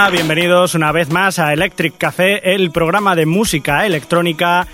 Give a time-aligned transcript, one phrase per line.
[0.00, 4.66] Hola, bienvenidos una vez más a Electric Café, el programa de música electrónica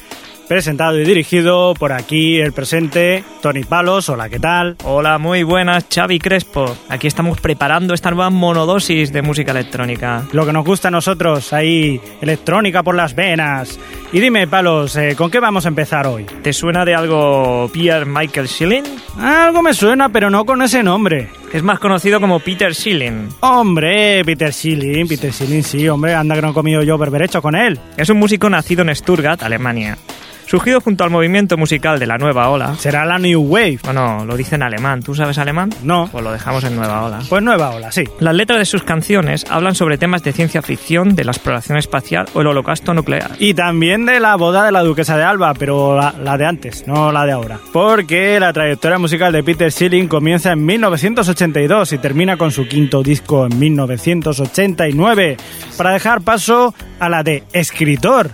[0.47, 4.09] presentado y dirigido por aquí el presente Tony Palos.
[4.09, 4.77] Hola, ¿qué tal?
[4.85, 6.77] Hola, muy buenas, Xavi Crespo.
[6.89, 10.23] Aquí estamos preparando esta nueva monodosis de música electrónica.
[10.31, 13.81] Lo que nos gusta a nosotros, ahí, electrónica por las venas.
[14.13, 16.25] Y dime, Palos, eh, ¿con qué vamos a empezar hoy?
[16.25, 18.85] ¿Te suena de algo Pierre Michael Schilling?
[19.19, 21.31] Algo me suena, pero no con ese nombre.
[21.57, 23.31] Es más conocido como Peter Schilling.
[23.41, 27.55] Hombre, Peter Schilling, Peter Schilling, sí, hombre, anda que no he comido yo berberecho con
[27.55, 27.81] él.
[27.97, 29.97] Es un músico nacido en Stuttgart, Alemania.
[30.47, 32.77] Surgido junto al movimiento musical de la nueva ola.
[32.77, 33.81] Será la New Wave.
[33.87, 35.03] No, no, lo dice en alemán.
[35.03, 35.71] ¿Tú sabes alemán?
[35.83, 36.09] No.
[36.13, 37.19] Pues lo dejamos en nueva ola.
[37.29, 38.05] Pues nueva ola, sí.
[38.21, 42.27] Las letras de sus canciones hablan sobre temas de ciencia ficción, de la exploración espacial
[42.33, 43.33] o el holocausto nuclear.
[43.41, 46.87] Y también de la boda de la duquesa de Alba, pero la, la de antes,
[46.87, 47.59] no la de ahora.
[47.73, 53.03] Porque la trayectoria musical de Peter Schilling comienza en 1982 y termina con su quinto
[53.03, 55.37] disco en 1989,
[55.77, 58.31] para dejar paso a la de escritor.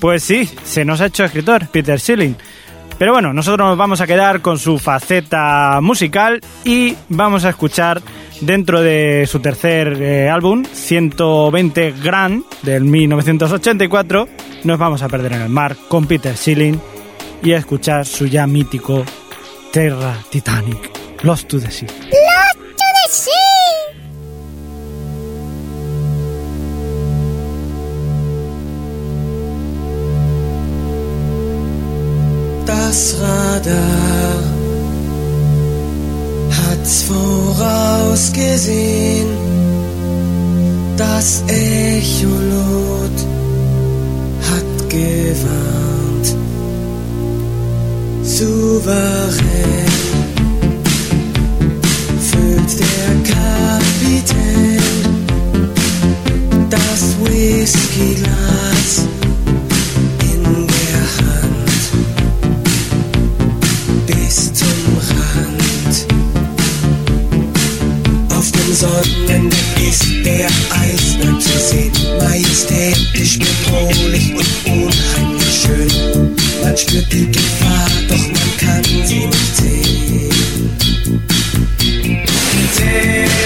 [0.00, 2.36] Pues sí, se nos ha hecho escritor, Peter Schilling.
[2.98, 8.00] Pero bueno, nosotros nos vamos a quedar con su faceta musical y vamos a escuchar
[8.40, 14.28] dentro de su tercer eh, álbum, 120 Grand, del 1984,
[14.64, 16.80] nos vamos a perder en el mar con Peter Schilling
[17.42, 19.04] y a escuchar su ya mítico
[19.72, 20.90] Terra Titanic,
[21.22, 21.88] Lost to the Sea.
[21.88, 23.45] Lost to the sea!
[32.96, 34.40] Das Radar
[36.50, 39.28] hat's vorausgesehen.
[40.96, 43.18] Das Echolot
[44.48, 46.36] hat gewarnt.
[48.22, 49.92] Souverän
[52.30, 54.80] füllt der Kapitän
[56.70, 58.90] das Whiskyglas
[64.56, 66.06] bis zum Rand.
[68.30, 69.52] Auf dem Sonnendeck
[69.88, 76.34] ist der Eisberg zu sehen, majestätisch, bedrohlich und unheimlich schön.
[76.62, 80.76] Man spürt die Gefahr, doch man kann sie nicht sehen.
[82.78, 83.45] Der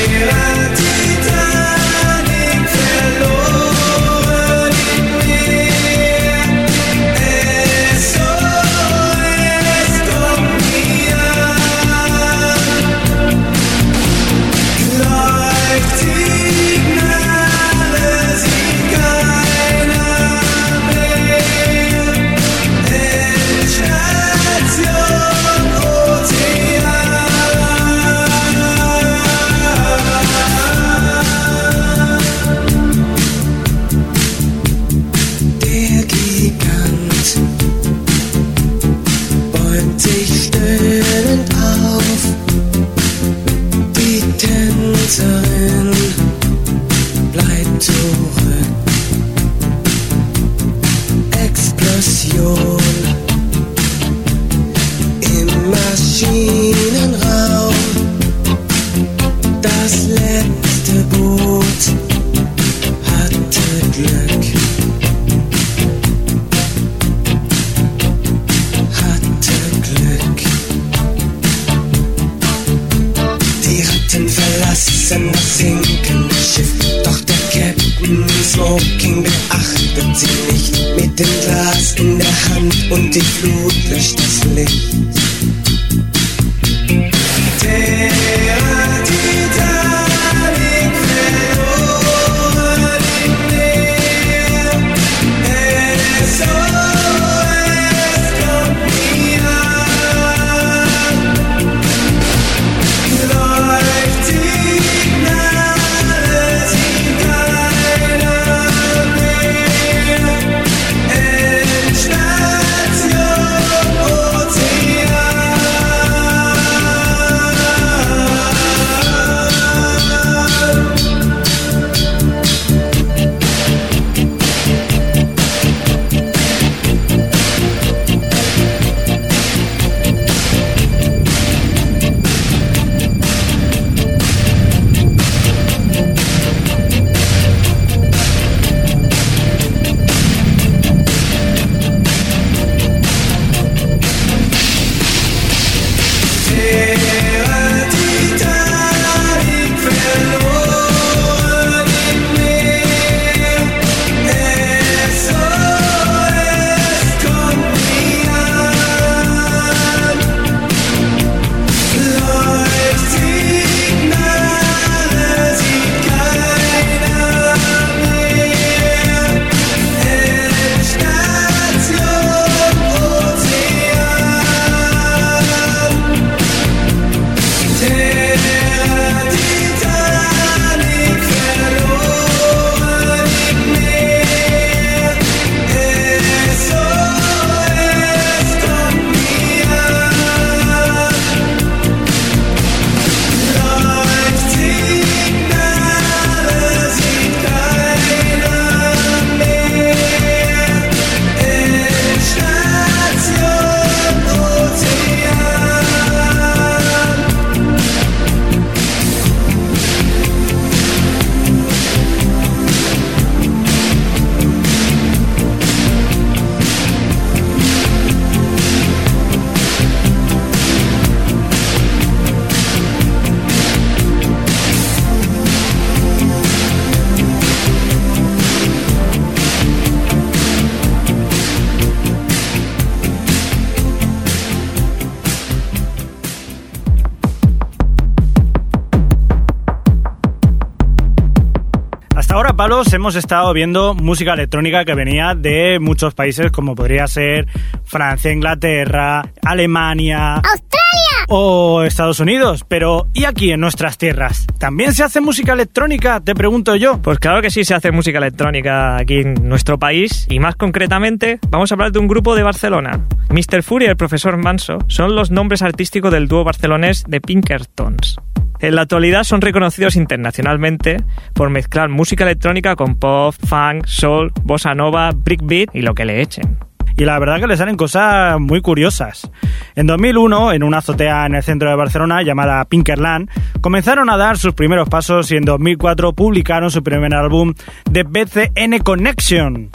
[242.70, 247.48] Palos, hemos estado viendo música electrónica que venía de muchos países como podría ser
[247.82, 251.26] Francia, Inglaterra, Alemania, ¡Australia!
[251.26, 252.64] o Estados Unidos.
[252.68, 254.46] Pero, ¿y aquí en nuestras tierras?
[254.60, 256.20] ¿También se hace música electrónica?
[256.20, 257.02] Te pregunto yo.
[257.02, 261.40] Pues claro que sí se hace música electrónica aquí en nuestro país y más concretamente
[261.48, 263.04] vamos a hablar de un grupo de Barcelona.
[263.30, 263.64] Mr.
[263.64, 268.20] Fury y el profesor Manso son los nombres artísticos del dúo barcelonés de Pinkertons.
[268.60, 270.98] En la actualidad son reconocidos internacionalmente
[271.32, 276.20] por mezclar música electrónica con pop, funk, soul, bossa nova, breakbeat y lo que le
[276.20, 276.58] echen.
[276.96, 279.30] y la verdad que le salen cosas muy curiosas.
[279.74, 283.30] En 2001, en una azotea en el centro de Barcelona llamada Pinkerland,
[283.62, 287.54] comenzaron a dar sus primeros pasos y en 2004 publicaron su primer álbum
[287.90, 289.70] The BCN Connection.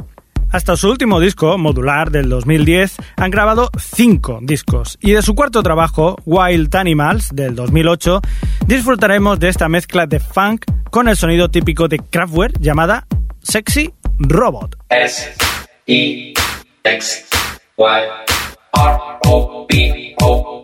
[0.55, 4.97] Hasta su último disco, Modular, del 2010, han grabado cinco discos.
[5.01, 8.21] Y de su cuarto trabajo, Wild Animals, del 2008,
[8.65, 13.05] disfrutaremos de esta mezcla de funk con el sonido típico de Kraftwerk llamada
[13.43, 14.77] Sexy Robot.
[14.87, 15.33] S
[15.87, 16.33] E
[16.85, 17.25] X
[18.77, 20.55] O B O.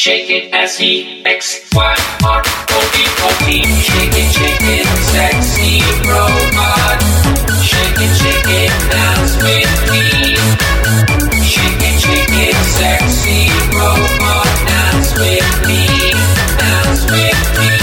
[0.00, 3.60] Shake it as he X Y R O D O P.
[3.84, 7.04] Shake it, shake it, sexy robot.
[7.60, 10.40] Shake it, shake it, dance with me.
[11.44, 15.84] Shake it, shake it, sexy robot, dance with me,
[16.56, 17.76] dance with me.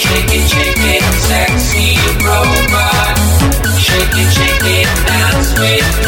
[0.00, 3.20] Shake it, shake it, sexy robot.
[3.76, 5.99] Shake it, shake it, dance with me.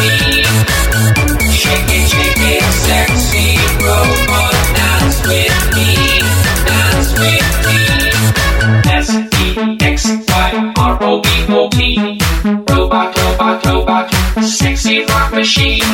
[15.06, 15.84] Rock machine.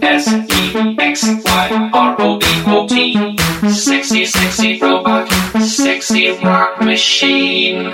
[0.00, 3.36] S E X Y R O B O T.
[3.70, 5.28] Sexy, sexy robot.
[5.60, 7.90] Sexy rock machine.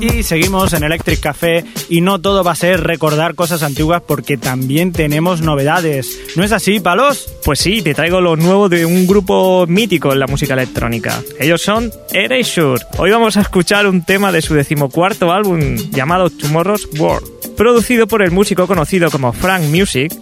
[0.00, 4.36] Y seguimos en Electric Café y no todo va a ser recordar cosas antiguas porque
[4.36, 6.18] también tenemos novedades.
[6.36, 7.28] ¿No es así, Palos?
[7.44, 11.22] Pues sí, te traigo lo nuevo de un grupo mítico en la música electrónica.
[11.38, 12.84] Ellos son Erasure.
[12.98, 17.33] Hoy vamos a escuchar un tema de su decimocuarto álbum llamado Tomorrow's World.
[17.56, 20.12] Producido por el músico conocido como Frank Music,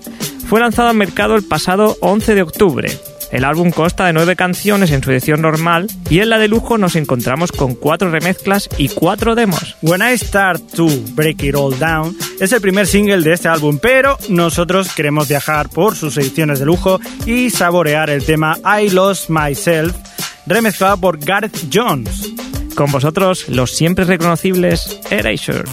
[0.48, 2.90] fue lanzado al mercado el pasado 11 de octubre.
[3.30, 6.76] El álbum consta de nueve canciones en su edición normal y en la de lujo
[6.76, 9.76] nos encontramos con cuatro remezclas y cuatro demos.
[9.80, 13.78] When I Start to Break It All Down es el primer single de este álbum,
[13.80, 19.30] pero nosotros queremos viajar por sus ediciones de lujo y saborear el tema I Lost
[19.30, 19.96] Myself,
[20.44, 22.34] remezclado por Gareth Jones.
[22.74, 25.64] Con vosotros, los siempre reconocibles Erasure.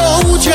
[0.00, 0.49] 都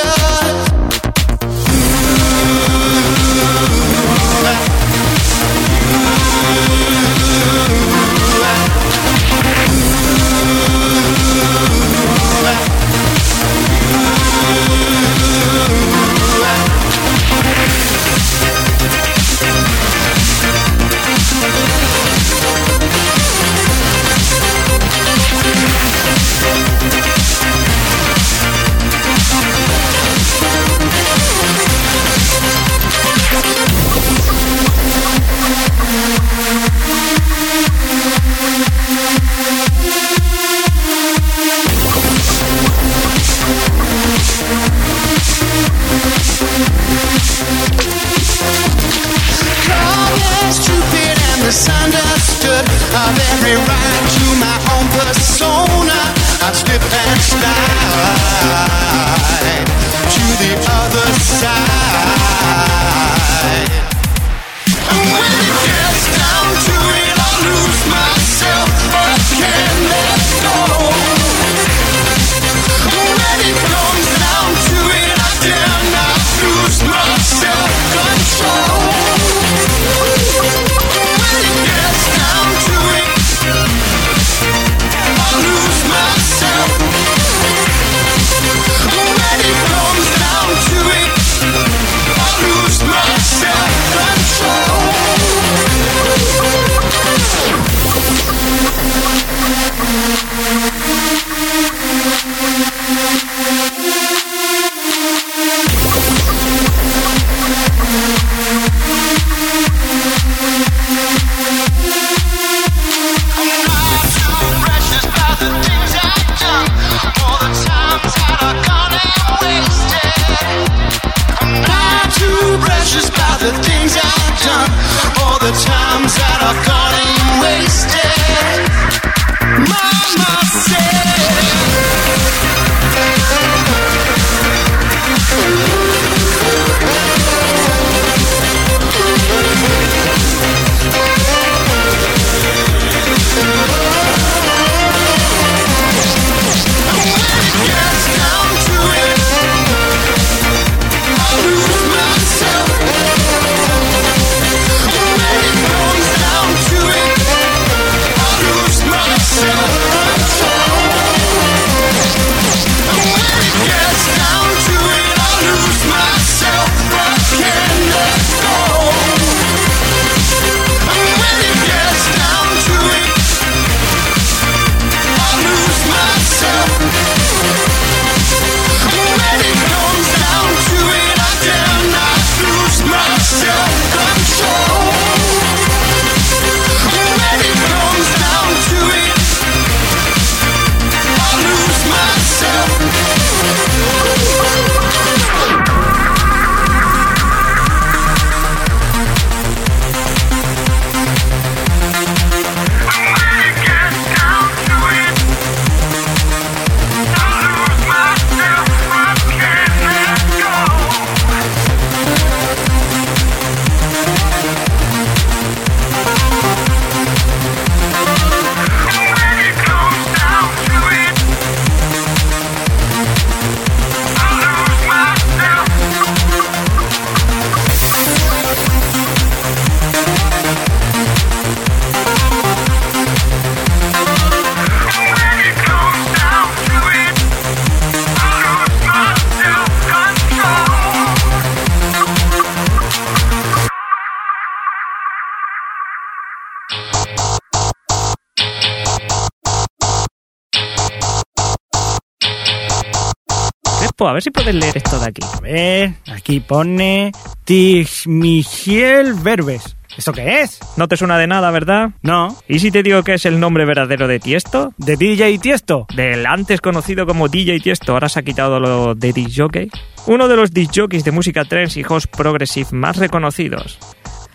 [254.07, 255.22] A ver si puedes leer esto de aquí.
[255.33, 257.11] A ver, aquí pone
[257.44, 259.75] Tigmigiel Verbes.
[259.98, 260.59] ¿Eso qué es?
[260.75, 261.91] No te suena de nada, ¿verdad?
[262.01, 264.74] No, ¿Y si te digo que es el nombre verdadero de Tiesto?
[264.77, 265.87] de DJ Tiesto.
[265.96, 269.70] Del antes conocido como DJ Tiesto, ahora se ha quitado lo de disc jockey.
[270.07, 273.79] Uno de los disc jockeys de música trance y host progressive más reconocidos.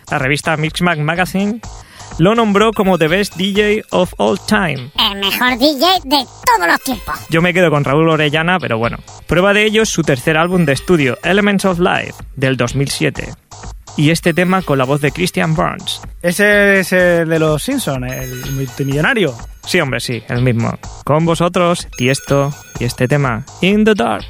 [0.09, 1.61] La revista Mixmag Magazine
[2.17, 4.91] lo nombró como The Best DJ of All Time.
[5.11, 7.15] El mejor DJ de todos los tiempos.
[7.29, 8.97] Yo me quedo con Raúl Orellana, pero bueno.
[9.27, 13.33] Prueba de ello es su tercer álbum de estudio, Elements of Life, del 2007.
[13.97, 16.01] Y este tema con la voz de Christian Burns.
[16.21, 19.35] Ese es el de los Simpsons, el multimillonario.
[19.65, 20.77] Sí, hombre, sí, el mismo.
[21.03, 24.25] Con vosotros, Tiesto y este tema, In the Dark.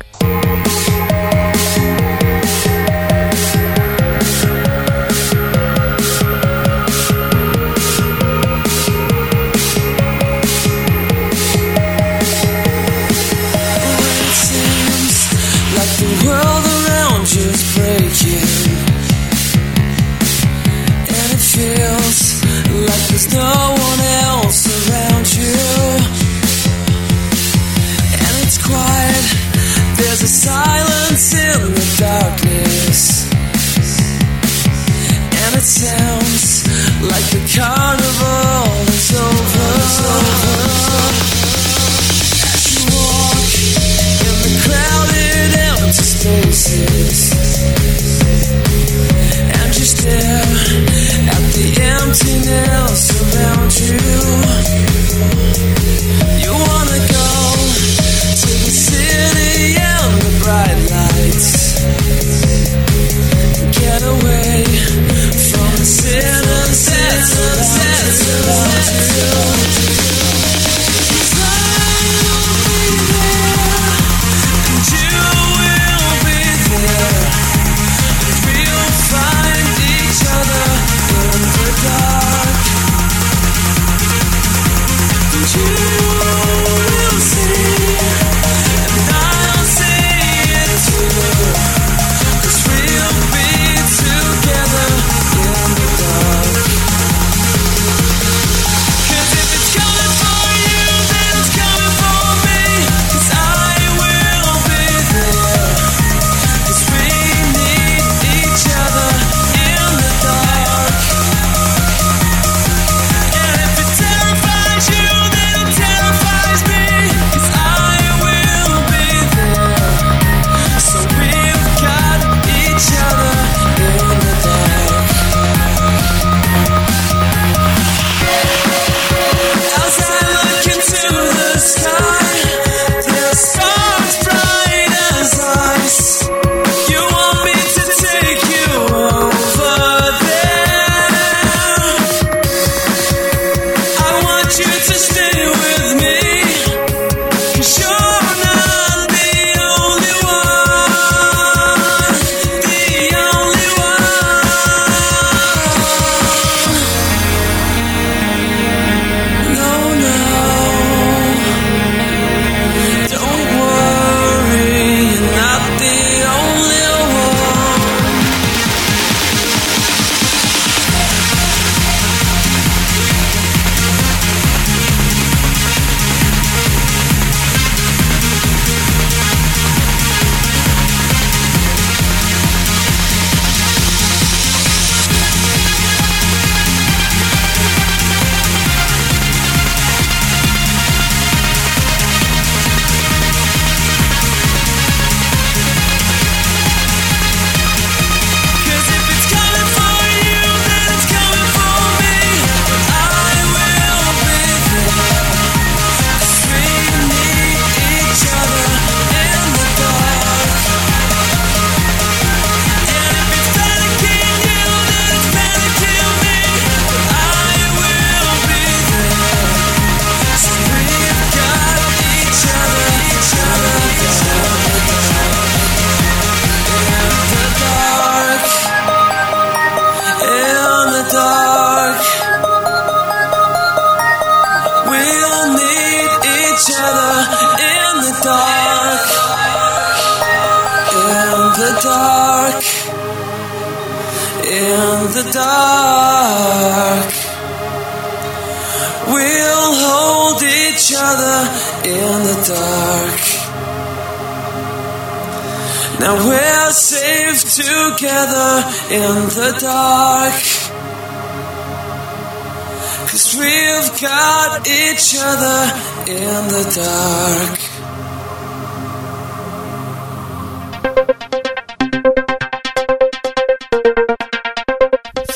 [35.81, 36.61] sounds
[37.09, 39.71] like the carnival is over.
[42.53, 43.49] As you walk
[44.29, 47.33] in the crowded empty spaces,
[49.57, 50.53] and stare
[51.33, 51.67] at the
[51.97, 53.97] emptiness around you,
[56.45, 57.31] you wanna go
[58.37, 61.49] to the city and the bright lights.
[63.79, 64.40] Get away.
[67.31, 68.17] Success.
[68.17, 68.91] Success.
[68.91, 69.60] sunset.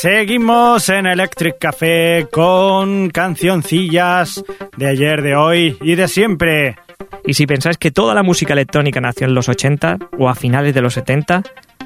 [0.06, 4.44] Seguimos en Electric Café con cancioncillas
[4.78, 6.78] de ayer, de hoy y de siempre.
[7.26, 10.76] Y si pensáis que toda la música electrónica nació en los 80 o a finales
[10.76, 11.42] de los 70,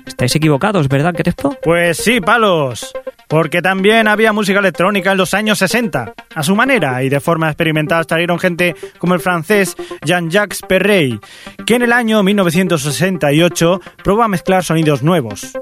[0.05, 1.55] estáis equivocados, ¿verdad, Crespo?
[1.63, 2.91] Pues sí, palos.
[3.29, 6.13] Porque también había música electrónica en los años 60.
[6.35, 11.21] A su manera y de forma experimental salieron gente como el francés Jean-Jacques Perrey,
[11.65, 15.53] que en el año 1968 probó a mezclar sonidos nuevos.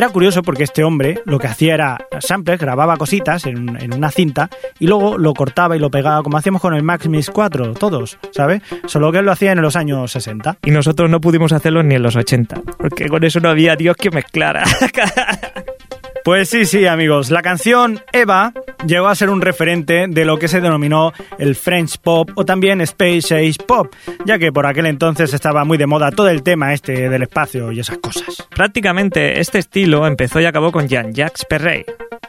[0.00, 4.10] Era curioso porque este hombre lo que hacía era samples, grababa cositas en, en una
[4.10, 7.74] cinta y luego lo cortaba y lo pegaba como hacíamos con el Max Mix 4,
[7.74, 8.62] todos, ¿sabes?
[8.86, 10.56] Solo que él lo hacía en los años 60.
[10.64, 13.94] Y nosotros no pudimos hacerlo ni en los 80, porque con eso no había Dios
[13.94, 14.64] que mezclara.
[16.24, 17.30] Pues sí, sí, amigos.
[17.30, 18.52] La canción Eva
[18.86, 22.80] llegó a ser un referente de lo que se denominó el French Pop o también
[22.82, 23.94] Space Age Pop,
[24.26, 27.72] ya que por aquel entonces estaba muy de moda todo el tema este del espacio
[27.72, 28.46] y esas cosas.
[28.50, 31.84] Prácticamente este estilo empezó y acabó con Jean-Jacques Perrey.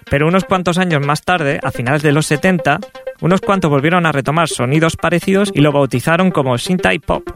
[0.09, 2.79] Pero unos cuantos años más tarde, a finales de los 70,
[3.21, 7.29] unos cuantos volvieron a retomar sonidos parecidos y lo bautizaron como Synthie Pop.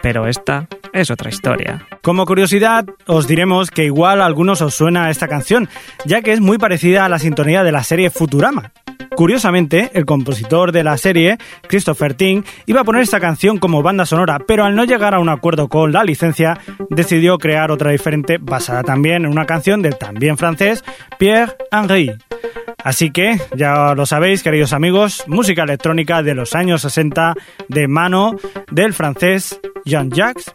[0.00, 1.86] Pero esta es otra historia.
[2.02, 5.68] Como curiosidad, os diremos que igual a algunos os suena esta canción,
[6.06, 8.72] ya que es muy parecida a la sintonía de la serie Futurama.
[9.16, 14.06] Curiosamente, el compositor de la serie, Christopher Ting, iba a poner esta canción como banda
[14.06, 16.58] sonora, pero al no llegar a un acuerdo con la licencia,
[16.90, 20.84] decidió crear otra diferente basada también en una canción del también francés
[21.18, 22.12] Pierre Henry.
[22.84, 27.34] Así que, ya lo sabéis, queridos amigos, música electrónica de los años 60
[27.68, 28.36] de mano
[28.70, 30.54] del francés Jean-Jacques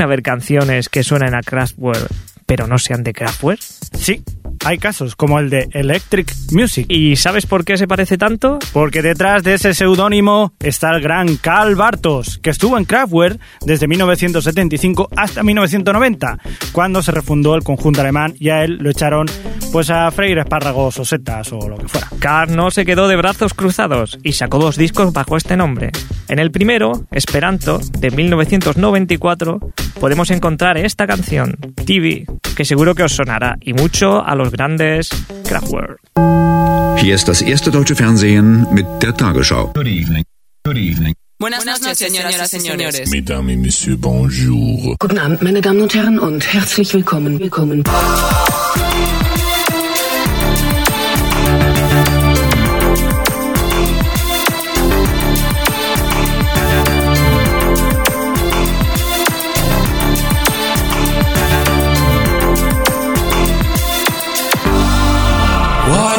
[0.00, 2.08] ¿Pueden haber canciones que suenen a Kraftwerk
[2.46, 3.60] pero no sean de Kraftwerk?
[3.60, 4.22] Sí,
[4.64, 6.86] hay casos como el de Electric Music.
[6.88, 8.58] ¿Y sabes por qué se parece tanto?
[8.72, 13.88] Porque detrás de ese seudónimo está el gran Carl Bartos, que estuvo en Kraftwerk desde
[13.88, 16.38] 1975 hasta 1990,
[16.72, 19.26] cuando se refundó el conjunto alemán y a él lo echaron
[19.70, 22.08] pues a freír espárragos o setas o lo que fuera.
[22.20, 25.90] Carl no se quedó de brazos cruzados y sacó dos discos bajo este nombre.
[26.30, 29.58] En el primero, Esperanto, de 1994,
[29.98, 35.08] podemos encontrar esta canción, TV, que seguro que os sonará y mucho a los grandes
[35.42, 35.98] Kraftwerk.
[37.02, 39.72] Hier ist das erste deutsche Fernsehen mit der Tagesschau.
[39.74, 40.22] Good evening.
[40.64, 41.14] Good evening.
[41.40, 43.10] Buenas noches, señoras y señores.
[43.10, 44.94] Mesdames et messieurs, bonjour.
[45.00, 47.40] Guten Abend, meine Damen und Herren, und herzlich willkommen.
[47.40, 47.82] Willkommen.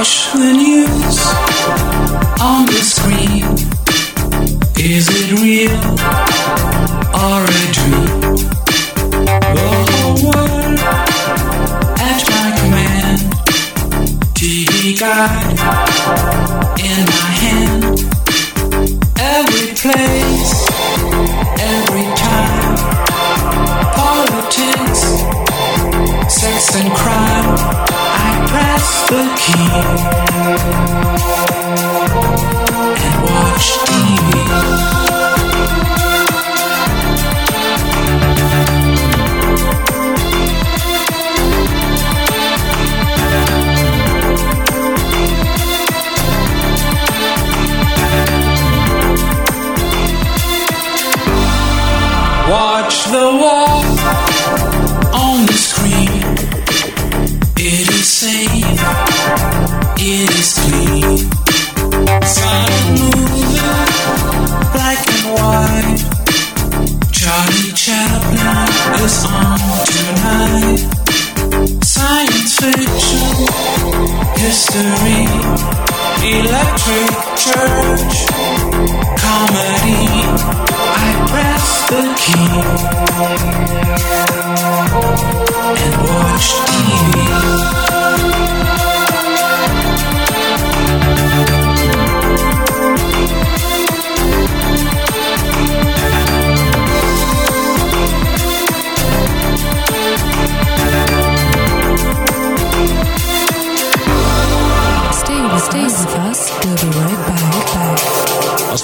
[0.02, 1.18] Watch the news
[2.42, 3.46] on the screen.
[4.80, 5.78] Is it real
[7.14, 8.34] or a dream?
[9.54, 10.80] The whole world
[12.02, 13.20] at my command.
[14.34, 15.60] TV guide
[16.82, 17.84] in my hand.
[19.20, 20.54] Every place,
[21.62, 22.74] every time.
[23.94, 25.02] Politics,
[26.34, 27.81] sex and crime.
[28.52, 29.72] Press the key
[33.06, 34.28] and watch TV.
[52.50, 53.86] Watch the wall
[55.16, 55.81] on the screen.
[58.24, 58.82] It is safe.
[59.98, 61.18] It is clean.
[62.24, 63.58] Sun moving,
[64.72, 66.02] black and white.
[67.12, 69.58] Charlie Chaplin is on
[69.88, 71.01] tonight.
[72.02, 73.30] Science fiction,
[74.36, 75.22] history,
[76.34, 78.16] electric church,
[79.22, 80.10] comedy.
[80.98, 82.54] I press the key
[85.78, 87.12] and watch TV.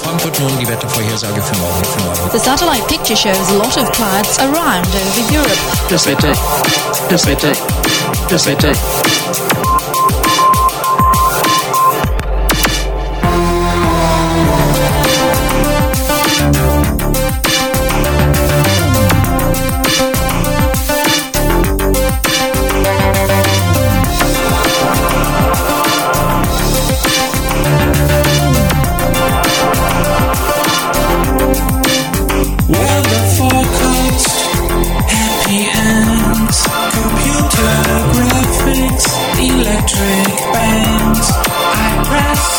[0.08, 0.18] Back.
[0.18, 1.84] Aus Frankfurt nun die Wettervorhersage für morgen.
[1.84, 2.30] Für morgen.
[2.32, 5.58] The satellite picture shows a lot of clouds around over Europe.
[5.88, 6.32] Das Wetter,
[7.08, 7.52] das Wetter,
[8.28, 8.72] das Wetter.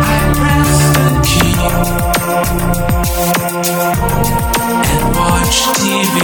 [0.02, 1.54] I press the key
[4.90, 6.16] and watch TV.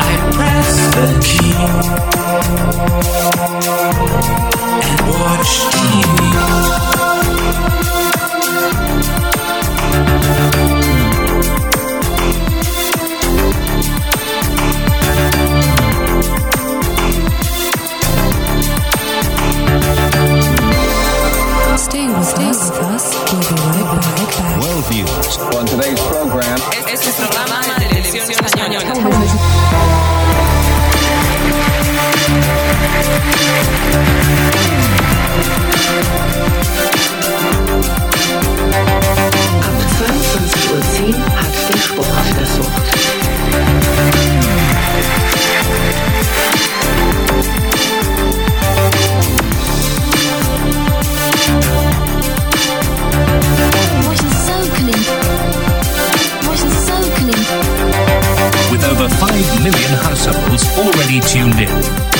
[0.00, 1.56] I press the key
[4.86, 6.16] and watch TV.
[25.56, 26.58] On today's program.
[26.78, 29.35] Este es el programa de televisión española.
[59.06, 62.15] Over 5 million households already tuned in.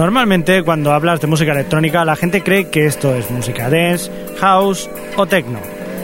[0.00, 4.88] Normalmente cuando hablas de música electrónica la gente cree que esto es música dance, house
[5.14, 5.58] o techno.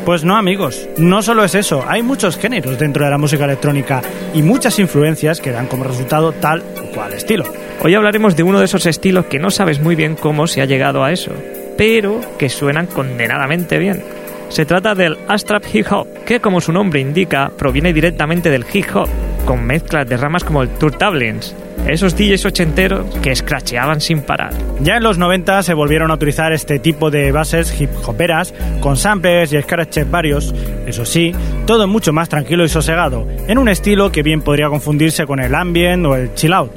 [0.04, 4.02] Pues no amigos, no solo es eso, hay muchos géneros dentro de la música electrónica
[4.34, 7.46] y muchas influencias que dan como resultado tal o cual estilo.
[7.82, 10.66] Hoy hablaremos de uno de esos estilos que no sabes muy bien cómo se ha
[10.66, 11.32] llegado a eso,
[11.78, 14.04] pero que suenan condenadamente bien.
[14.50, 18.94] Se trata del Astrap Hip Hop, que como su nombre indica, proviene directamente del hip
[18.94, 19.08] hop,
[19.46, 21.54] con mezclas de ramas como el Turtablins,
[21.86, 24.52] esos DJs ochenteros que scratcheaban sin parar.
[24.80, 28.96] Ya en los 90 se volvieron a utilizar este tipo de bases hip hoperas con
[28.96, 30.54] samples y scratches varios,
[30.86, 31.32] eso sí,
[31.66, 35.54] todo mucho más tranquilo y sosegado, en un estilo que bien podría confundirse con el
[35.54, 36.72] ambient o el chill out,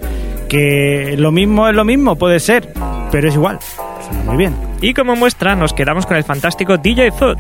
[0.48, 2.72] que lo mismo es lo mismo, puede ser,
[3.12, 3.60] pero es igual,
[4.06, 4.56] suena muy bien.
[4.82, 7.40] Y como muestra nos quedamos con el fantástico DJ Foot,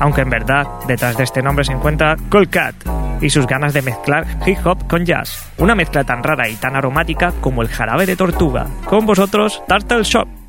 [0.00, 2.74] aunque en verdad detrás de este nombre se encuentra Cold Cat
[3.20, 6.74] y sus ganas de mezclar hip hop con jazz, una mezcla tan rara y tan
[6.74, 8.66] aromática como el jarabe de tortuga.
[8.86, 10.39] Con vosotros, Turtle Shop.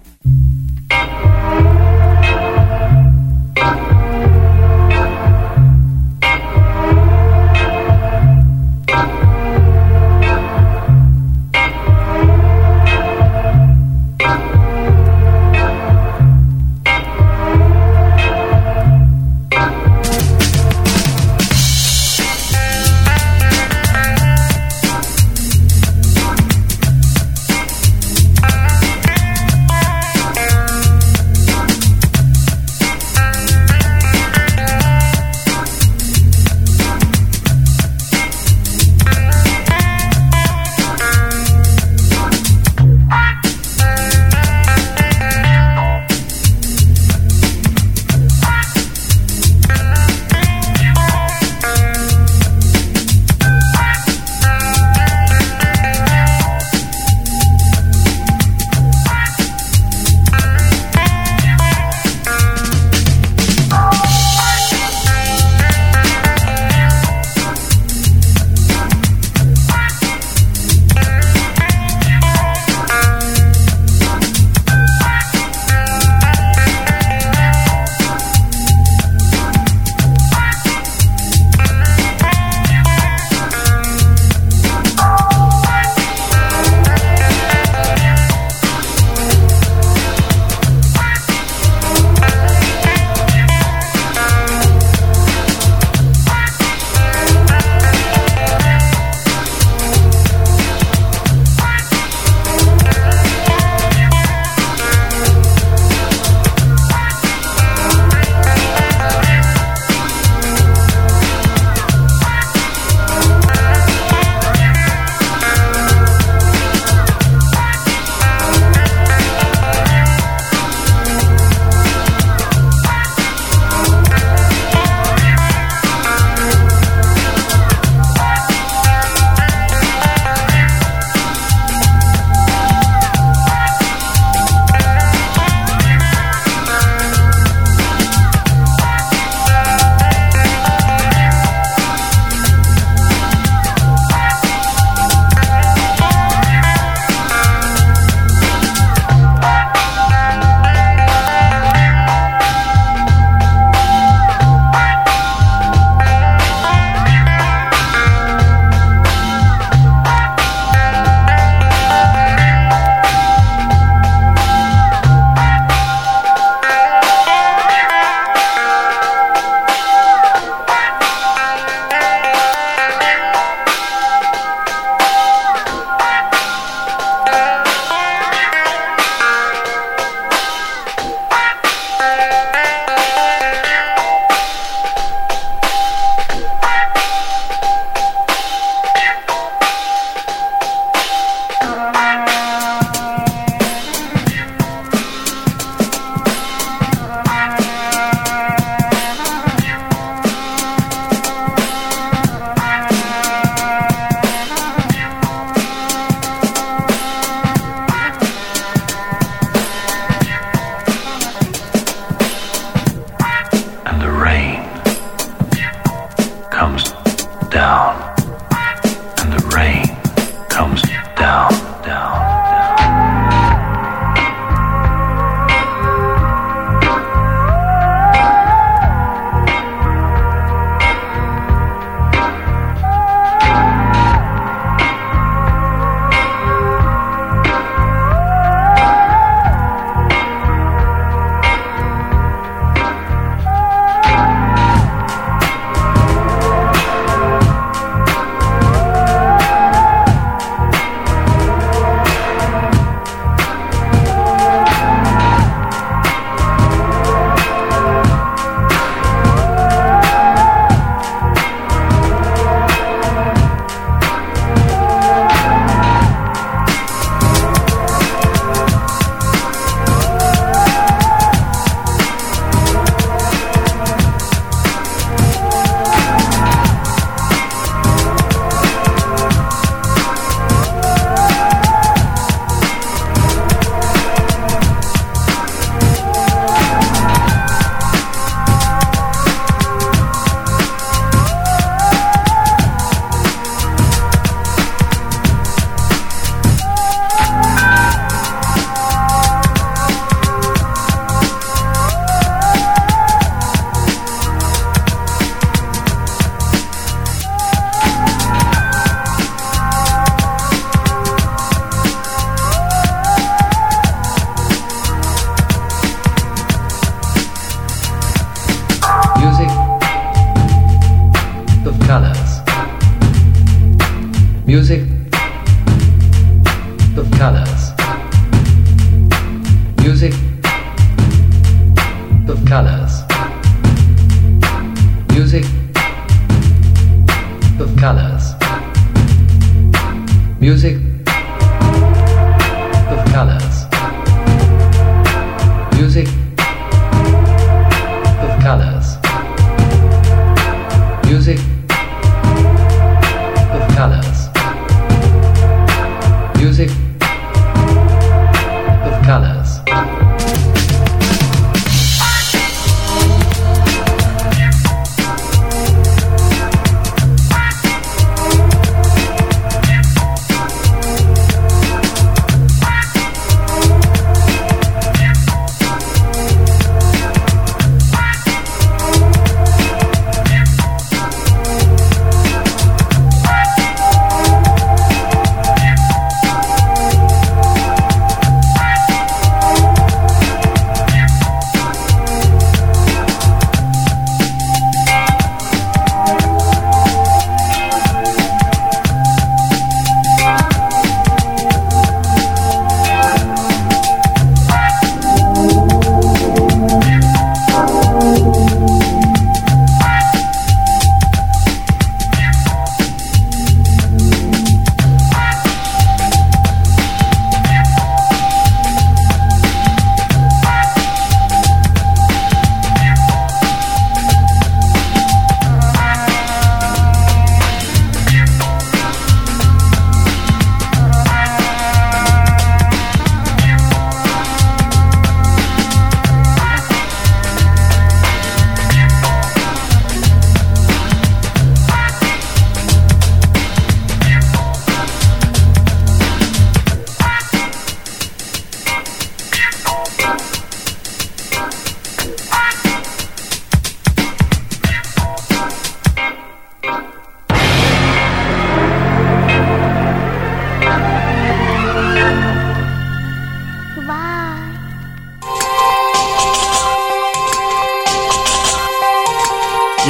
[356.41, 356.90] Music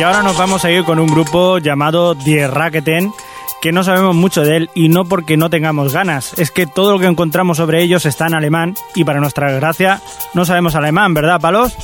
[0.02, 3.14] Y ahora nos vamos a ir con un grupo llamado Die Raketen,
[3.62, 6.93] que no sabemos mucho de él y no porque no tengamos ganas, es que todo
[6.93, 10.02] lo que encontramos sobre ellos está en alemán y para nuestra gracia
[10.34, 11.78] no sabemos alemán, ¿verdad, Palos?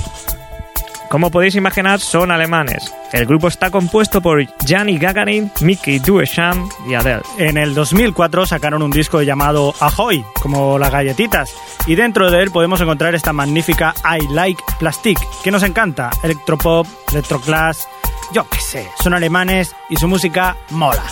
[1.09, 2.93] Como podéis imaginar, son alemanes.
[3.13, 7.21] El grupo está compuesto por Gianni Gagarin, Mickey Duesham y Adele.
[7.37, 11.53] En el 2004 sacaron un disco llamado Ahoy, como las galletitas,
[11.85, 16.85] y dentro de él podemos encontrar esta magnífica I Like Plastic, que nos encanta, electropop,
[17.11, 17.87] electroclass,
[18.33, 21.03] yo qué sé, son alemanes y su música mola.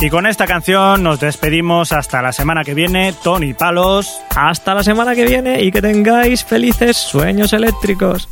[0.00, 4.20] Y con esta canción nos despedimos hasta la semana que viene, Tony Palos.
[4.36, 8.28] Hasta la semana que viene y que tengáis felices sueños eléctricos.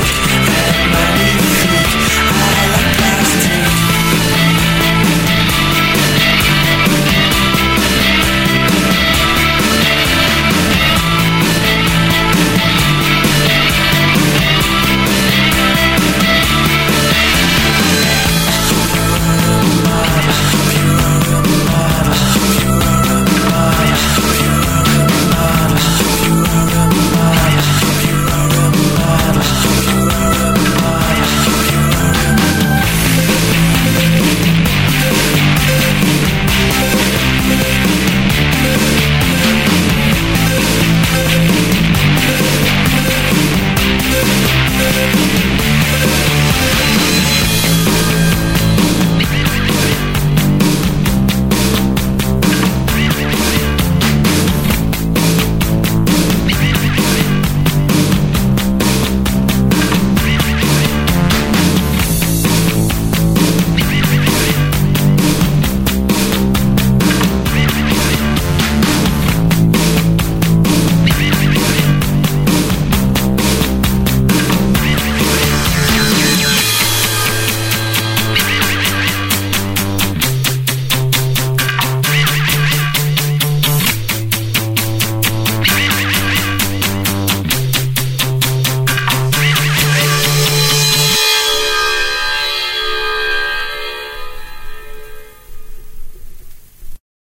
[0.00, 0.29] Bye.